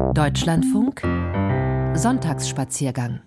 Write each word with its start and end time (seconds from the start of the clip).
Deutschlandfunk 0.00 1.02
Sonntagsspaziergang 1.94 3.20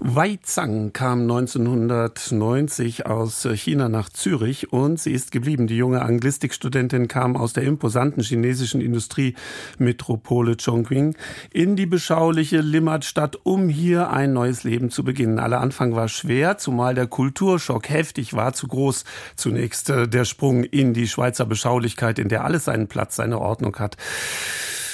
Wei 0.00 0.38
Zhang 0.42 0.92
kam 0.92 1.22
1990 1.22 3.06
aus 3.06 3.46
China 3.54 3.88
nach 3.88 4.08
Zürich 4.08 4.72
und 4.72 4.98
sie 4.98 5.12
ist 5.12 5.30
geblieben. 5.30 5.66
Die 5.66 5.76
junge 5.76 6.02
Anglistikstudentin 6.02 7.06
kam 7.06 7.36
aus 7.36 7.52
der 7.52 7.64
imposanten 7.64 8.22
chinesischen 8.22 8.80
Industriemetropole 8.80 10.56
Chongqing 10.56 11.16
in 11.52 11.76
die 11.76 11.86
beschauliche 11.86 12.60
Limmatstadt, 12.60 13.38
um 13.44 13.68
hier 13.68 14.10
ein 14.10 14.32
neues 14.32 14.64
Leben 14.64 14.90
zu 14.90 15.04
beginnen. 15.04 15.38
Aller 15.38 15.60
Anfang 15.60 15.94
war 15.94 16.08
schwer, 16.08 16.58
zumal 16.58 16.94
der 16.94 17.06
Kulturschock 17.06 17.88
heftig 17.88 18.34
war, 18.34 18.52
zu 18.52 18.68
groß. 18.68 19.04
Zunächst 19.36 19.90
äh, 19.90 20.08
der 20.08 20.24
Sprung 20.24 20.64
in 20.64 20.94
die 20.94 21.08
Schweizer 21.08 21.44
Beschaulichkeit, 21.44 22.18
in 22.18 22.28
der 22.28 22.44
alles 22.44 22.64
seinen 22.64 22.88
Platz, 22.88 23.16
seine 23.16 23.40
Ordnung 23.40 23.76
hat. 23.78 23.96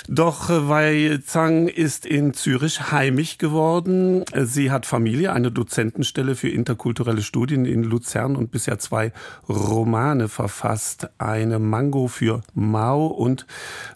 Doch 0.08 0.50
äh, 0.50 0.68
Wei 0.68 1.18
Zhang 1.24 1.66
ist 1.66 2.04
in 2.04 2.34
Zürich 2.34 2.92
heimisch 2.92 3.38
geworden. 3.38 4.24
Sie 4.34 4.70
hat 4.70 4.84
Familie, 4.84 5.32
eine 5.32 5.50
Dozentenstelle 5.50 6.34
für 6.34 6.50
interkulturelle 6.50 7.22
Studien 7.22 7.64
in 7.64 7.82
Luzern 7.84 8.36
und 8.36 8.50
bisher 8.50 8.78
zwei 8.78 9.12
Romane 9.48 10.28
verfasst. 10.28 11.08
Eine 11.16 11.58
Mango 11.58 12.08
für 12.08 12.42
Mao 12.52 13.06
und 13.06 13.46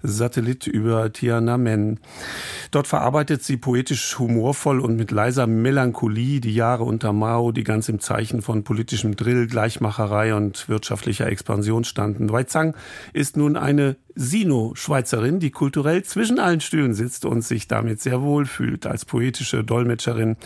Satellit 0.02 0.66
über 0.66 1.12
Tiananmen. 1.12 2.00
Dort 2.70 2.86
verarbeitet 2.86 3.42
sie 3.44 3.58
poetisch 3.58 4.18
humorvoll 4.18 4.80
und 4.80 4.96
mit 4.96 5.10
leiser 5.10 5.46
Melancholie 5.46 6.40
die 6.40 6.54
Jahre 6.54 6.84
unter 6.84 7.12
Mao, 7.12 7.52
die 7.52 7.64
ganz 7.64 7.90
im 7.90 8.00
Zeichen 8.00 8.40
von 8.40 8.64
politischem 8.64 9.14
Drill, 9.14 9.46
Gleichmacherei 9.46 10.34
und 10.34 10.70
wirtschaftlicher 10.70 11.26
Expansion 11.26 11.84
standen. 11.84 12.32
Wei 12.32 12.44
Zhang 12.44 12.74
ist 13.12 13.36
nun 13.36 13.58
eine 13.58 13.96
Sino-Schweizerin, 14.18 15.38
die 15.38 15.52
kulturell 15.52 16.02
zwischen 16.02 16.40
allen 16.40 16.60
Stühlen 16.60 16.92
sitzt 16.92 17.24
und 17.24 17.42
sich 17.42 17.68
damit 17.68 18.00
sehr 18.00 18.20
wohl 18.20 18.46
fühlt. 18.46 18.84
Als 18.84 19.04
poetische 19.04 19.62
Dolmetscherin 19.62 20.36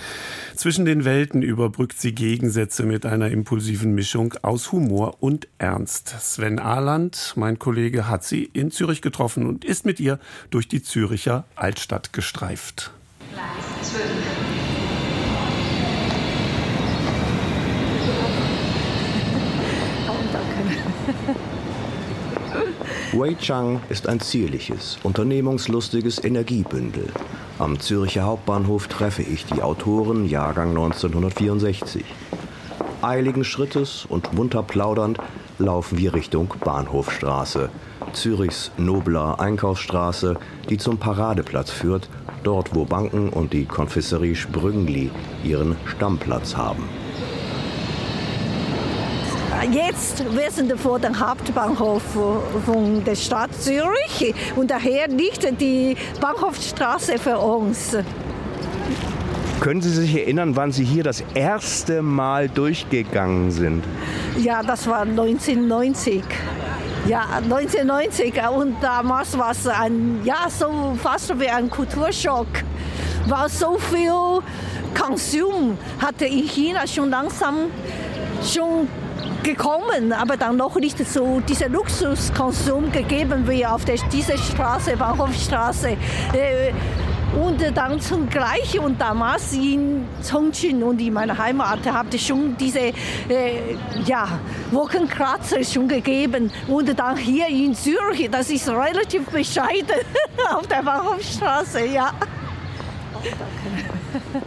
zwischen 0.55 0.85
den 0.85 1.07
Welten 1.07 1.41
überbrückt 1.41 1.99
sie 1.99 2.15
Gegensätze 2.15 2.85
mit 2.85 3.07
einer 3.07 3.31
impulsiven 3.31 3.95
Mischung 3.95 4.35
aus 4.43 4.73
Humor 4.73 5.17
und 5.21 5.49
Ernst. 5.57 6.15
Sven 6.21 6.59
Ahland, 6.59 7.33
mein 7.37 7.59
Kollege, 7.59 8.09
hat 8.09 8.25
sie 8.25 8.45
in 8.45 8.71
Zürich 8.71 9.01
getroffen 9.01 9.47
und 9.47 9.65
ist 9.65 9.87
mit 9.87 9.99
ihr 10.01 10.19
durch 10.51 10.69
die 10.69 10.83
Züricher 10.83 11.45
Altstadt 11.57 12.13
gestreift. 12.13 12.93
Gleis 13.33 13.91
12. 13.91 14.53
Wei 23.15 23.35
Chang 23.35 23.83
ist 23.91 24.09
ein 24.09 24.21
zierliches, 24.21 24.97
unternehmungslustiges 25.03 26.25
Energiebündel. 26.25 27.09
Am 27.59 27.79
Zürcher 27.79 28.23
Hauptbahnhof 28.23 28.89
treffe 28.89 29.21
ich 29.21 29.45
die 29.45 29.61
Autoren 29.61 30.25
Jahrgang 30.25 30.71
1964. 30.71 32.07
Eiligen 33.03 33.45
Schrittes 33.45 34.07
und 34.09 34.33
munter 34.33 34.63
plaudernd 34.63 35.19
laufen 35.59 35.99
wir 35.99 36.15
Richtung 36.15 36.55
Bahnhofstraße, 36.65 37.69
Zürichs 38.15 38.71
nobler 38.79 39.39
Einkaufsstraße, 39.39 40.39
die 40.71 40.79
zum 40.79 40.97
Paradeplatz 40.97 41.71
führt, 41.71 42.09
dort 42.45 42.75
wo 42.75 42.87
Banken 42.87 43.29
und 43.29 43.53
die 43.53 43.67
Konfisserie 43.67 44.37
Sprüngli 44.37 45.11
ihren 45.45 45.77
Stammplatz 45.85 46.57
haben 46.57 46.89
jetzt 49.71 50.25
wir 50.35 50.51
sind 50.51 50.73
vor 50.81 50.99
dem 50.99 51.19
Hauptbahnhof 51.19 52.03
von 52.67 53.05
der 53.05 53.15
Stadt 53.15 53.51
Zürich 53.55 54.35
und 54.57 54.71
daher 54.71 55.09
liegt 55.09 55.61
die 55.61 55.97
Bahnhofstraße 56.21 57.19
für 57.19 57.39
uns. 57.39 57.97
Können 59.61 59.81
Sie 59.81 59.91
sich 59.91 60.17
erinnern, 60.17 60.57
wann 60.57 60.73
Sie 60.73 60.85
hier 60.85 61.05
das 61.05 61.23
erste 61.35 62.03
Mal 62.03 62.49
durchgegangen 62.49 63.53
sind? 63.53 63.85
Ja, 64.39 64.63
das 64.63 64.89
war 64.89 65.03
1990. 65.03 66.23
Ja, 67.07 67.27
1990 67.43 68.35
und 68.57 68.77
damals 68.81 69.37
war 69.39 69.53
es 69.53 69.67
ein, 69.67 70.21
ja, 70.25 70.49
so 70.49 70.97
fast 71.01 71.39
wie 71.39 71.49
ein 71.49 71.71
Kulturschock. 71.71 72.49
War 73.29 73.49
so 73.49 73.79
viel 73.79 74.43
Konsum 74.95 75.79
hatte 76.01 76.27
in 76.27 76.47
China 76.47 76.87
schon 76.87 77.11
langsam 77.11 77.71
schon 78.43 78.89
gekommen, 79.43 80.13
aber 80.13 80.37
dann 80.37 80.57
noch 80.57 80.77
nicht 80.77 80.99
so 81.07 81.41
dieser 81.41 81.69
Luxuskonsum 81.69 82.93
gegeben 82.93 83.49
wie 83.49 83.65
auf 83.67 83.85
der, 83.85 83.97
dieser 84.13 84.39
Straße, 84.39 84.97
Bahnhofstraße. 84.97 85.89
Äh, 85.89 86.73
und 87.35 87.63
dann 87.75 87.99
zum 87.99 88.29
Gleichen 88.29 88.81
und 88.81 89.01
damals 89.01 89.55
in 89.55 90.07
Chongqing 90.29 90.83
und 90.83 91.01
in 91.01 91.15
meiner 91.15 91.37
Heimat 91.39 91.91
habe 91.91 92.15
ich 92.15 92.27
schon 92.27 92.57
diese 92.59 92.93
äh, 93.29 93.75
ja, 94.05 94.29
Wolkenkratzer 94.71 95.65
schon 95.65 95.89
gegeben. 95.89 96.53
Und 96.69 96.99
dann 96.99 97.17
hier 97.17 97.49
in 97.49 97.75
Zürich, 97.75 98.29
das 98.31 98.51
ist 98.51 98.69
relativ 98.69 99.25
bescheiden 99.31 100.05
auf 100.55 100.67
der 100.67 100.83
Bahnhofstraße, 100.83 101.87
ja. 101.87 102.13
Oh, 103.15 103.23
danke. 103.23 104.47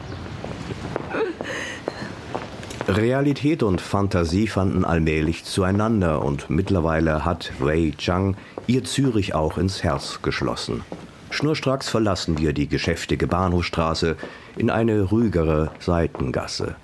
Realität 2.88 3.64
und 3.64 3.82
Fantasie 3.82 4.48
fanden 4.48 4.86
allmählich 4.86 5.44
zueinander 5.44 6.24
und 6.24 6.52
mittlerweile 6.52 7.26
hat 7.26 7.52
Wei 7.60 7.92
Chang 7.98 8.38
ihr 8.68 8.84
Zürich 8.84 9.34
auch 9.34 9.58
ins 9.58 9.84
Herz 9.84 10.20
geschlossen. 10.22 10.84
Schnurstracks 11.32 11.90
verlassen 11.90 12.38
wir 12.38 12.54
die 12.54 12.68
geschäftige 12.68 13.26
Bahnhofstraße 13.26 14.18
in 14.56 14.70
eine 14.70 15.02
ruhigere 15.02 15.72
Seitengasse. 15.80 16.76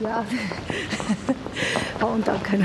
Ja, 0.00 0.24
und 2.06 2.26
danke. 2.26 2.64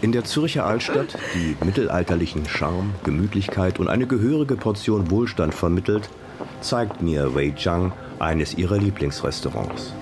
In 0.00 0.12
der 0.12 0.24
Zürcher 0.24 0.64
Altstadt, 0.64 1.18
die 1.34 1.56
mittelalterlichen 1.62 2.46
Charme, 2.46 2.94
Gemütlichkeit 3.04 3.78
und 3.78 3.88
eine 3.88 4.06
gehörige 4.06 4.56
Portion 4.56 5.10
Wohlstand 5.10 5.54
vermittelt, 5.54 6.08
zeigt 6.62 7.02
mir 7.02 7.34
Wei 7.34 7.50
Chang 7.50 7.92
eines 8.18 8.54
ihrer 8.56 8.78
Lieblingsrestaurants. 8.78 9.92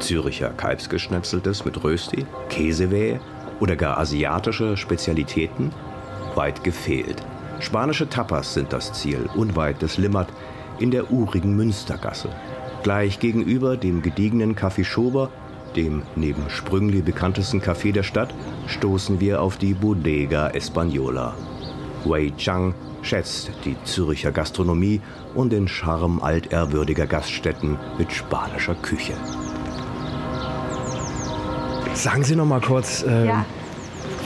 Züricher 0.00 0.50
Kalbsgeschnetzeltes 0.50 1.64
mit 1.64 1.82
Rösti, 1.82 2.26
Käsewehe 2.48 3.20
oder 3.60 3.76
gar 3.76 3.98
asiatische 3.98 4.76
Spezialitäten? 4.76 5.72
Weit 6.34 6.62
gefehlt. 6.62 7.22
Spanische 7.60 8.08
Tapas 8.08 8.54
sind 8.54 8.72
das 8.72 8.92
Ziel, 8.92 9.28
unweit 9.34 9.80
des 9.80 9.96
Limmat 9.96 10.28
in 10.78 10.90
der 10.90 11.10
urigen 11.10 11.56
Münstergasse. 11.56 12.28
Gleich 12.82 13.18
gegenüber 13.18 13.76
dem 13.76 14.02
gediegenen 14.02 14.54
Café 14.54 14.84
Schober, 14.84 15.30
dem 15.74 16.02
neben 16.14 16.48
Sprüngli 16.50 17.02
bekanntesten 17.02 17.60
Café 17.60 17.92
der 17.92 18.02
Stadt, 18.02 18.34
stoßen 18.66 19.20
wir 19.20 19.40
auf 19.40 19.56
die 19.56 19.74
Bodega 19.74 20.48
Española. 20.48 21.32
Wei 22.04 22.32
Chang 22.36 22.74
schätzt 23.02 23.50
die 23.64 23.76
Züricher 23.84 24.32
Gastronomie 24.32 25.00
und 25.34 25.52
den 25.52 25.68
Charme 25.68 26.20
altehrwürdiger 26.20 27.06
Gaststätten 27.06 27.78
mit 27.98 28.12
spanischer 28.12 28.74
Küche. 28.74 29.14
Sagen 31.96 32.24
Sie 32.24 32.36
noch 32.36 32.44
mal 32.44 32.60
kurz, 32.60 33.02
äh, 33.04 33.26
ja. 33.26 33.46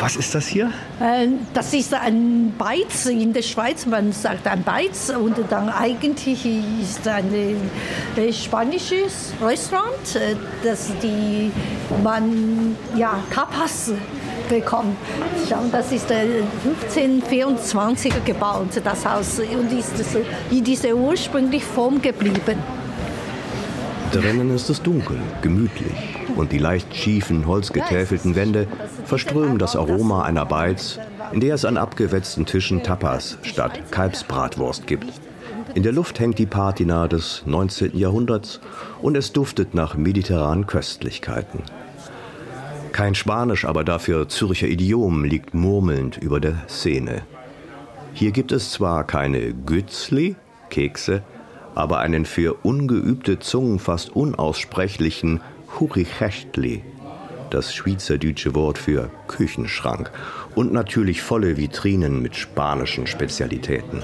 was 0.00 0.16
ist 0.16 0.34
das 0.34 0.48
hier? 0.48 0.72
Äh, 0.98 1.28
das 1.54 1.72
ist 1.72 1.94
ein 1.94 2.52
Beiz 2.58 3.06
in 3.06 3.32
der 3.32 3.42
Schweiz. 3.42 3.86
Man 3.86 4.12
sagt 4.12 4.48
ein 4.48 4.64
Beiz 4.64 5.10
und 5.10 5.36
dann 5.48 5.68
eigentlich 5.68 6.44
ist 6.82 7.06
ein 7.06 7.32
äh, 8.16 8.32
spanisches 8.32 9.34
Restaurant, 9.40 10.16
äh, 10.16 10.34
das 10.64 10.90
die 11.00 11.52
man 12.02 12.74
ja 12.96 13.22
Tapas 13.32 13.92
bekommt. 14.48 14.96
Schauen, 15.48 15.70
das 15.70 15.92
ist 15.92 16.10
1524 16.10 18.24
gebaut, 18.24 18.80
das 18.82 19.06
Haus, 19.06 19.38
und 19.38 19.72
ist 19.72 19.92
in 20.50 20.64
dieser 20.64 20.94
ursprünglichen 20.94 21.72
Form 21.72 22.02
geblieben. 22.02 22.79
Drinnen 24.12 24.50
ist 24.50 24.68
es 24.70 24.82
dunkel, 24.82 25.18
gemütlich 25.40 25.92
und 26.34 26.50
die 26.50 26.58
leicht 26.58 26.94
schiefen, 26.96 27.46
holzgetäfelten 27.46 28.34
Wände 28.34 28.66
verströmen 29.04 29.58
das 29.58 29.76
Aroma 29.76 30.22
einer 30.24 30.44
Beiz, 30.46 30.98
in 31.32 31.40
der 31.40 31.54
es 31.54 31.64
an 31.64 31.76
abgewetzten 31.76 32.44
Tischen 32.44 32.82
Tapas 32.82 33.38
statt 33.42 33.80
Kalbsbratwurst 33.92 34.88
gibt. 34.88 35.06
In 35.74 35.84
der 35.84 35.92
Luft 35.92 36.18
hängt 36.18 36.38
die 36.38 36.46
Patina 36.46 37.06
des 37.06 37.44
19. 37.46 37.96
Jahrhunderts 37.96 38.60
und 39.00 39.16
es 39.16 39.32
duftet 39.32 39.74
nach 39.74 39.94
mediterranen 39.94 40.66
Köstlichkeiten. 40.66 41.62
Kein 42.90 43.14
Spanisch, 43.14 43.64
aber 43.64 43.84
dafür 43.84 44.28
Zürcher 44.28 44.66
Idiom 44.66 45.24
liegt 45.24 45.54
murmelnd 45.54 46.16
über 46.16 46.40
der 46.40 46.56
Szene. 46.68 47.22
Hier 48.12 48.32
gibt 48.32 48.50
es 48.50 48.72
zwar 48.72 49.04
keine 49.04 49.54
Gützli, 49.54 50.34
Kekse, 50.68 51.22
aber 51.74 51.98
einen 51.98 52.24
für 52.24 52.54
ungeübte 52.62 53.38
Zungen 53.38 53.78
fast 53.78 54.10
unaussprechlichen 54.10 55.40
Hurichechtli, 55.78 56.82
das 57.50 57.74
schweizerdeutsche 57.74 58.54
Wort 58.54 58.78
für 58.78 59.10
Küchenschrank, 59.28 60.10
und 60.54 60.72
natürlich 60.72 61.22
volle 61.22 61.56
Vitrinen 61.56 62.20
mit 62.22 62.36
spanischen 62.36 63.06
Spezialitäten. 63.06 64.02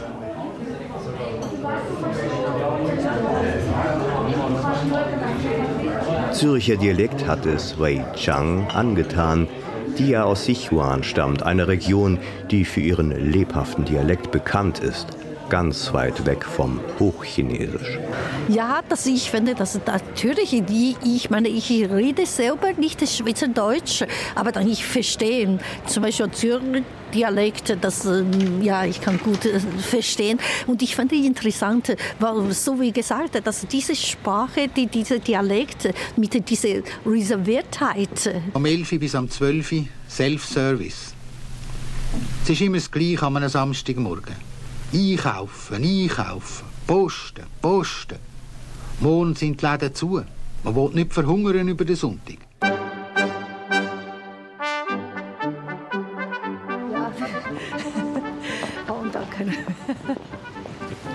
Züricher 6.32 6.76
Dialekt 6.76 7.26
hat 7.26 7.46
es 7.46 7.78
Wei 7.78 8.04
Chang 8.14 8.68
angetan, 8.70 9.48
die 9.98 10.10
ja 10.10 10.24
aus 10.24 10.44
Sichuan 10.44 11.02
stammt, 11.02 11.42
einer 11.42 11.68
Region, 11.68 12.18
die 12.50 12.64
für 12.64 12.80
ihren 12.80 13.10
lebhaften 13.10 13.86
Dialekt 13.86 14.30
bekannt 14.30 14.80
ist 14.80 15.16
ganz 15.48 15.92
weit 15.92 16.26
weg 16.26 16.44
vom 16.44 16.80
Hochchinesisch. 16.98 17.98
Ja, 18.48 18.80
das, 18.88 19.06
ich 19.06 19.30
finde, 19.30 19.54
das 19.54 19.80
natürlich, 19.86 20.50
die, 20.68 20.96
ich 21.04 21.30
meine, 21.30 21.48
ich 21.48 21.70
rede 21.70 22.26
selber 22.26 22.72
nicht 22.76 23.02
das 23.02 23.16
Schweizerdeutsch, 23.16 24.04
aber 24.34 24.52
dann 24.52 24.68
ich 24.68 24.84
verstehe, 24.84 25.58
zum 25.86 26.02
Beispiel 26.02 26.30
Zürich 26.30 26.84
Dialekt, 27.14 27.76
das 27.80 28.04
ähm, 28.04 28.62
ja, 28.62 28.84
ich 28.84 29.00
kann 29.00 29.18
gut 29.18 29.44
äh, 29.46 29.60
verstehen. 29.60 30.38
Und 30.66 30.82
ich 30.82 30.96
finde 30.96 31.14
interessant, 31.14 31.96
weil 32.18 32.52
so 32.52 32.80
wie 32.80 32.92
gesagt, 32.92 33.40
dass 33.46 33.66
diese 33.66 33.94
Sprache, 33.94 34.68
die, 34.68 34.86
diese 34.86 35.20
Dialekt 35.20 35.88
mit 36.16 36.48
dieser 36.48 36.80
Reserviertheit. 37.06 38.42
Am 38.52 38.64
11 38.64 38.98
bis 38.98 39.14
am 39.14 39.30
12 39.30 39.84
Self-Service. 40.08 41.14
Es 42.42 42.50
ist 42.50 42.60
immer 42.60 42.76
das 42.76 42.90
Gleiche 42.90 43.22
an 43.26 43.36
einem 43.36 43.48
Samstagmorgen. 43.48 44.45
Einkaufen, 44.96 45.84
einkaufen, 45.84 46.64
posten, 46.86 47.44
posten. 47.60 48.16
Morgen 49.00 49.34
sind 49.34 49.60
die 49.60 49.66
Läden 49.66 49.94
zu. 49.94 50.22
Man 50.64 50.74
will 50.74 50.88
nicht 50.94 51.12
verhungern 51.12 51.68
über 51.68 51.84
den 51.84 51.96
Sonntag. 51.96 52.38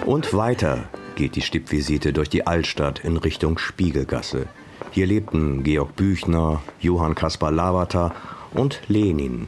Und 0.06 0.32
weiter 0.36 0.84
geht 1.16 1.36
die 1.36 1.42
Stippvisite 1.42 2.14
durch 2.14 2.30
die 2.30 2.46
Altstadt 2.46 3.00
in 3.00 3.18
Richtung 3.18 3.58
Spiegelgasse. 3.58 4.46
Hier 4.92 5.08
lebten 5.08 5.64
Georg 5.64 5.96
Büchner, 5.96 6.62
Johann 6.82 7.16
Kaspar 7.16 7.52
Lavata 7.52 8.14
und 8.54 8.80
Lenin. 8.88 9.48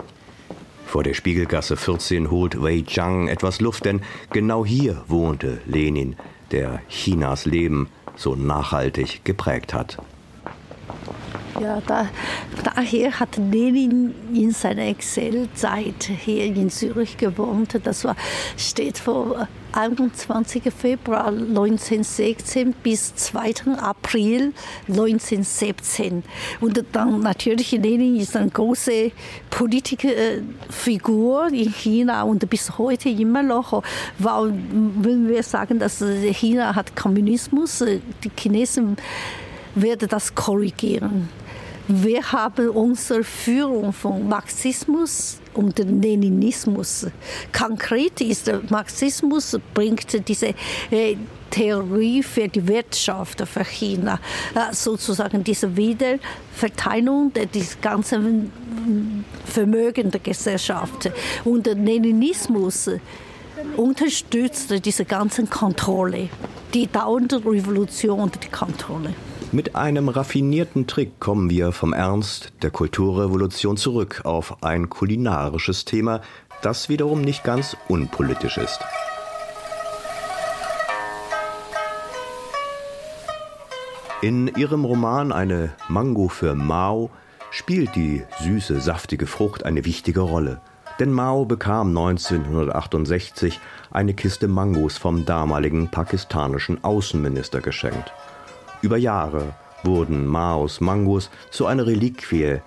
Vor 0.93 1.01
der 1.01 1.15
Spiegelgasse 1.15 1.75
14 1.75 2.29
holt 2.29 2.61
Wei 2.61 2.83
Zhang 2.87 3.27
etwas 3.27 3.61
Luft, 3.61 3.85
denn 3.85 4.01
genau 4.31 4.63
hier 4.63 5.03
wohnte 5.07 5.59
Lenin, 5.65 6.15
der 6.51 6.83
Chinas 6.87 7.45
Leben 7.45 7.89
so 8.15 8.35
nachhaltig 8.35 9.25
geprägt 9.25 9.73
hat. 9.73 9.97
Ja, 11.59 11.81
da, 11.85 12.07
daher 12.63 13.19
hat 13.19 13.37
Lenin 13.37 14.15
in 14.33 14.51
seiner 14.51 14.87
Exilzeit 14.87 16.03
hier 16.03 16.45
in 16.45 16.69
Zürich 16.69 17.17
gewohnt. 17.17 17.79
Das 17.83 18.03
war, 18.03 18.15
steht 18.57 18.97
vor 18.97 19.47
21. 19.73 20.63
Februar 20.75 21.27
1916 21.27 22.73
bis 22.81 23.15
2. 23.15 23.53
April 23.77 24.53
1917. 24.87 26.23
Und 26.59 26.83
dann 26.91 27.19
natürlich 27.19 27.71
Lenin 27.71 28.15
ist 28.15 28.35
eine 28.35 28.49
große 28.49 29.11
Politikerfigur 29.49 31.47
in 31.51 31.71
China 31.71 32.23
und 32.23 32.49
bis 32.49 32.79
heute 32.79 33.09
immer 33.09 33.43
noch. 33.43 33.83
Weil, 34.17 34.53
wenn 35.01 35.29
wir 35.29 35.43
sagen, 35.43 35.77
dass 35.77 36.03
China 36.31 36.75
hat 36.75 36.95
Kommunismus, 36.95 37.83
die 38.23 38.31
Chinesen 38.35 38.97
werden 39.75 40.07
das 40.07 40.33
korrigieren. 40.33 41.29
Wir 41.87 42.31
haben 42.31 42.69
unsere 42.69 43.25
Führung 43.25 43.91
von 43.91 44.29
Marxismus 44.29 45.39
und 45.53 45.79
Leninismus. 45.79 47.07
Konkret 47.51 48.21
ist 48.21 48.49
Marxismus 48.69 49.59
bringt 49.73 50.27
diese 50.27 50.53
äh, 50.91 51.17
Theorie 51.49 52.23
für 52.23 52.47
die 52.47 52.65
Wirtschaft 52.65 53.45
für 53.45 53.65
China, 53.65 54.17
äh, 54.55 54.73
sozusagen 54.73 55.43
diese 55.43 55.75
Wiederverteilung 55.75 57.33
des 57.33 57.79
ganzen 57.81 58.49
Vermögen 59.45 60.09
der 60.09 60.21
Gesellschaft. 60.21 61.11
Und 61.43 61.65
der 61.65 61.75
Leninismus 61.75 62.89
unterstützt 63.75 64.73
diese 64.85 65.03
ganze 65.03 65.45
Kontrolle, 65.47 66.29
die 66.73 66.87
dauernde 66.87 67.45
Revolution 67.45 68.21
und 68.21 68.41
die 68.41 68.49
Kontrolle. 68.49 69.13
Mit 69.53 69.75
einem 69.75 70.09
raffinierten 70.09 70.87
Trick 70.87 71.19
kommen 71.19 71.51
wir 71.51 71.73
vom 71.73 71.93
Ernst 71.93 72.53
der 72.63 72.71
Kulturrevolution 72.71 73.77
zurück 73.77 74.21
auf 74.23 74.63
ein 74.63 74.89
kulinarisches 74.89 75.85
Thema, 75.85 76.21
das 76.63 76.89
wiederum 76.89 77.21
nicht 77.21 77.43
ganz 77.43 77.77
unpolitisch 77.87 78.57
ist. 78.57 78.79
In 84.23 84.47
ihrem 84.47 84.85
Roman 84.85 85.31
Eine 85.31 85.73
Mango 85.87 86.29
für 86.29 86.55
Mao 86.55 87.11
spielt 87.51 87.95
die 87.95 88.23
süße, 88.41 88.81
saftige 88.81 89.27
Frucht 89.27 89.67
eine 89.67 89.85
wichtige 89.85 90.21
Rolle. 90.21 90.61
Denn 90.99 91.11
Mao 91.11 91.45
bekam 91.45 91.89
1968 91.89 93.59
eine 93.91 94.15
Kiste 94.15 94.47
Mangos 94.47 94.97
vom 94.97 95.25
damaligen 95.25 95.91
pakistanischen 95.91 96.83
Außenminister 96.83 97.61
geschenkt. 97.61 98.11
Über 98.83 98.97
Jahre 98.97 99.55
wurden 99.83 100.27
Maos 100.27 100.81
Mangos 100.81 101.29
zu 101.51 101.67
einer 101.67 101.87
Reliquie, 101.87 102.57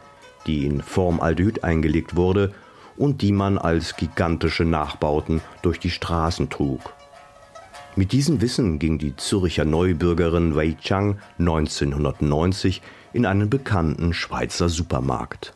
die 0.46 0.64
in 0.64 0.80
Formaldehyd 0.80 1.62
eingelegt 1.62 2.16
wurde 2.16 2.54
und 2.96 3.20
die 3.20 3.32
man 3.32 3.58
als 3.58 3.96
gigantische 3.96 4.64
Nachbauten 4.64 5.42
durch 5.60 5.78
die 5.78 5.90
Straßen 5.90 6.48
trug. 6.48 6.80
Mit 7.96 8.12
diesem 8.12 8.40
Wissen 8.40 8.78
ging 8.78 8.96
die 8.96 9.14
Zürcher 9.16 9.66
Neubürgerin 9.66 10.56
Wei 10.56 10.74
Chang 10.80 11.18
1990 11.38 12.80
in 13.12 13.26
einen 13.26 13.50
bekannten 13.50 14.14
Schweizer 14.14 14.70
Supermarkt. 14.70 15.52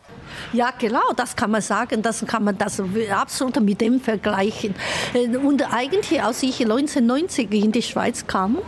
Ja, 0.53 0.73
genau, 0.79 1.13
das 1.17 1.37
kann 1.37 1.51
man 1.51 1.63
sagen. 1.63 2.03
Das 2.03 2.25
kann 2.27 2.45
man 2.45 2.57
das 2.59 2.83
absolut 3.11 3.61
mit 3.61 3.81
dem 3.81 4.01
vergleichen. 4.01 4.75
Äh, 5.15 5.37
und 5.37 5.63
eigentlich, 5.73 6.23
als 6.23 6.43
ich 6.43 6.61
1990 6.61 7.53
in 7.53 7.73
die 7.73 7.83
Schweiz 7.83 8.27
kam, 8.27 8.59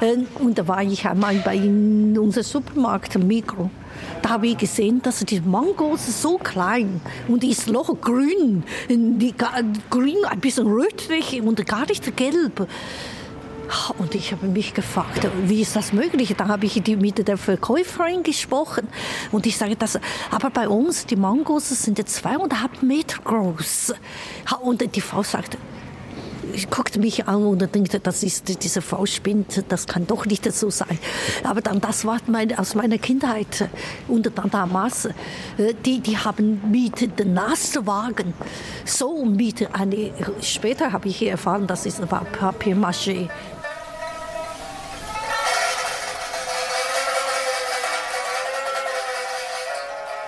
äh, 0.00 0.16
und 0.40 0.58
da 0.58 0.66
war 0.66 0.82
ich 0.82 1.06
einmal 1.06 1.36
bei 1.36 1.56
unserem 1.58 2.42
Supermarkt 2.42 3.18
Mikro. 3.18 3.70
Da 4.22 4.30
habe 4.30 4.48
ich 4.48 4.58
gesehen, 4.58 5.00
dass 5.02 5.20
die 5.20 5.40
Mangos 5.40 6.22
so 6.22 6.38
klein 6.38 7.00
und 7.28 7.44
ist 7.44 7.68
noch 7.68 8.00
grün, 8.00 8.64
die, 8.88 9.34
grün 9.90 10.16
ein 10.28 10.40
bisschen 10.40 10.66
rötlich 10.66 11.40
und 11.40 11.64
gar 11.66 11.86
nicht 11.86 12.16
gelb. 12.16 12.66
Und 13.98 14.14
ich 14.14 14.32
habe 14.32 14.46
mich 14.46 14.72
gefragt, 14.72 15.28
wie 15.44 15.60
ist 15.60 15.76
das 15.76 15.92
möglich? 15.92 16.34
Da 16.36 16.48
habe 16.48 16.66
ich 16.66 16.86
mit 16.86 17.26
der 17.26 17.36
Verkäuferin 17.36 18.22
gesprochen 18.22 18.88
und 19.30 19.46
ich 19.46 19.56
sage, 19.56 19.76
das, 19.76 19.98
aber 20.30 20.50
bei 20.50 20.68
uns, 20.68 21.06
die 21.06 21.16
Mangos 21.16 21.68
sind 21.68 22.06
zweieinhalb 22.08 22.82
Meter 22.82 23.18
groß. 23.22 23.94
Und 24.62 24.94
die 24.94 25.00
Frau 25.00 25.22
sagt, 25.22 25.58
guckte 26.70 26.98
mich 26.98 27.26
an 27.28 27.44
und 27.44 27.74
denkt, 27.74 27.98
das 28.06 28.22
ist 28.22 28.62
diese 28.62 28.80
Frau 28.80 29.06
spinnt, 29.06 29.64
das 29.68 29.86
kann 29.86 30.06
doch 30.06 30.26
nicht 30.26 30.50
so 30.52 30.70
sein. 30.70 30.98
Aber 31.44 31.60
dann, 31.60 31.80
das 31.80 32.04
war 32.04 32.18
meine, 32.26 32.58
aus 32.58 32.74
meiner 32.74 32.98
Kindheit. 32.98 33.68
Und 34.06 34.30
dann 34.34 34.50
damals, 34.50 35.06
äh, 35.06 35.74
die, 35.84 36.00
die 36.00 36.16
haben 36.16 36.60
mit 36.70 37.18
den 37.18 37.34
Lastwagen 37.34 38.32
so 38.84 39.24
mit 39.24 39.68
eine, 39.74 40.12
später 40.40 40.92
habe 40.92 41.08
ich 41.08 41.22
erfahren, 41.22 41.66
das 41.66 41.86
ist 41.86 42.00
Papier-Maché. 42.08 43.28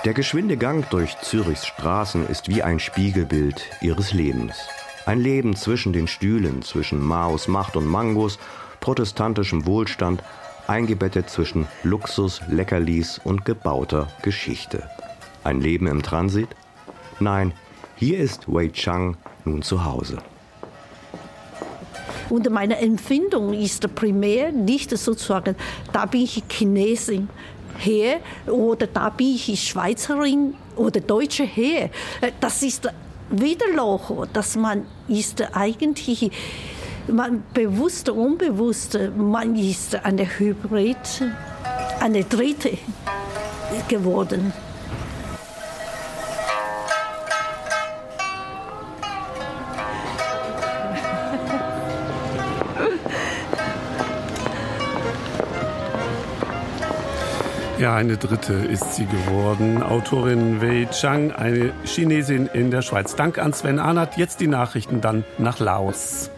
Der 0.07 0.15
geschwinde 0.15 0.57
Gang 0.57 0.89
durch 0.89 1.19
Zürichs 1.19 1.67
Straßen 1.67 2.27
ist 2.27 2.49
wie 2.49 2.63
ein 2.63 2.81
Spiegelbild 2.81 3.67
ihres 3.83 4.15
Lebens. 4.15 4.57
Ein 5.05 5.21
Leben 5.21 5.55
zwischen 5.57 5.93
den 5.93 6.07
Stühlen, 6.07 6.63
zwischen 6.63 7.03
Maos 7.03 7.49
Macht 7.49 7.77
und 7.77 7.85
Mangos, 7.85 8.39
protestantischem 8.81 9.67
Wohlstand, 9.67 10.23
eingebettet 10.67 11.29
zwischen 11.29 11.67
Luxus, 11.83 12.41
Leckerlis 12.49 13.21
und 13.23 13.45
gebauter 13.45 14.09
Geschichte. 14.23 14.89
Ein 15.45 15.61
Leben 15.61 15.87
im 15.87 16.03
Transit? 16.03 16.49
Nein, 17.19 17.53
hier 17.97 18.21
ist 18.21 18.45
Wei 18.47 18.69
Chang 18.69 19.19
nun 19.45 19.61
zu 19.61 19.85
Hause. 19.85 20.17
Und 22.31 22.49
meine 22.49 22.79
Empfindung 22.79 23.53
ist 23.53 23.95
primär 23.95 24.51
nicht 24.51 24.97
sozusagen, 24.97 25.57
da 25.93 26.07
bin 26.07 26.23
ich 26.23 26.43
Chinesin, 26.49 27.29
her 27.85 28.21
oder 28.47 28.87
da 28.87 29.11
bin 29.11 29.35
ich 29.35 29.69
Schweizerin 29.69 30.55
oder 30.77 31.01
Deutsche 31.01 31.45
her. 31.45 31.91
Äh, 32.21 32.33
das 32.41 32.63
ist 32.63 32.89
wieder 33.31 33.67
Loch, 33.75 34.27
dass 34.33 34.57
man 34.57 34.87
ist 35.09 35.43
eigentlich 35.55 36.31
man 37.09 37.43
bewusst 37.55 38.09
unbewusst, 38.09 38.99
man 39.17 39.57
ist 39.57 39.95
eine 40.05 40.27
Hybrid, 40.39 40.97
eine 42.01 42.25
Dritte 42.25 42.79
geworden. 43.89 44.53
Ja, 57.81 57.95
eine 57.95 58.19
dritte 58.19 58.53
ist 58.53 58.97
sie 58.97 59.07
geworden. 59.07 59.83
Autorin 59.83 60.61
Wei 60.61 60.87
Chang, 60.91 61.33
eine 61.33 61.73
Chinesin 61.85 62.47
in 62.53 62.71
der 62.71 62.83
Schweiz. 62.83 63.17
Dank 63.17 63.39
an 63.39 63.55
Sven 63.55 63.79
Arnert. 63.79 64.19
Jetzt 64.19 64.41
die 64.41 64.49
Nachrichten 64.49 65.01
dann 65.01 65.25
nach 65.39 65.61
Laos. 65.61 66.31